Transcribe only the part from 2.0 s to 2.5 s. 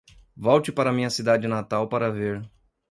ver